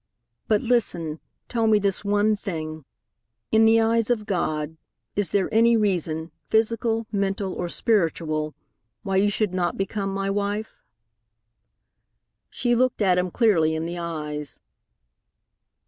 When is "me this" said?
1.67-2.03